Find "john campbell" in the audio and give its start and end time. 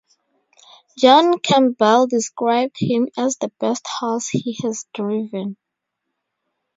0.97-2.07